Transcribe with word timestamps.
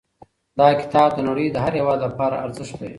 دا 0.59 0.67
کتاب 0.81 1.09
د 1.15 1.19
نړۍ 1.29 1.47
د 1.51 1.57
هر 1.63 1.73
هېواد 1.79 1.99
لپاره 2.07 2.35
ارزښت 2.45 2.73
لري. 2.77 2.89